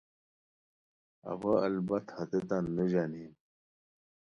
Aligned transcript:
اوا 1.31 1.53
البت 1.67 2.05
ہتیتان 2.17 2.65
نو 2.75 2.83
ژانیم 2.91 3.33